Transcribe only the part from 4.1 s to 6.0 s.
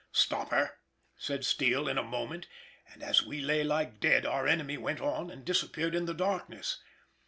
our enemy went on and disappeared